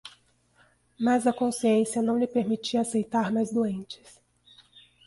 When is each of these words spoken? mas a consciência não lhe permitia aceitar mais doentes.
mas 0.99 1.27
a 1.27 1.31
consciência 1.31 2.01
não 2.01 2.17
lhe 2.17 2.25
permitia 2.25 2.81
aceitar 2.81 3.31
mais 3.31 3.53
doentes. 3.53 4.19